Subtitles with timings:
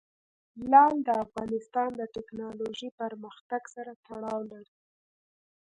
[0.71, 4.77] لعل د افغانستان د تکنالوژۍ پرمختګ سره تړاو لري.